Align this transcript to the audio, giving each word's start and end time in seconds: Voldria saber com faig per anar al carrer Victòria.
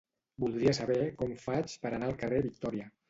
Voldria 0.43 0.73
saber 0.77 0.97
com 1.19 1.35
faig 1.43 1.77
per 1.85 1.93
anar 1.99 2.09
al 2.11 2.17
carrer 2.25 2.41
Victòria. 2.47 2.89